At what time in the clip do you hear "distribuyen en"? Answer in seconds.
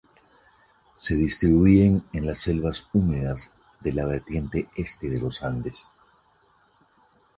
1.15-2.25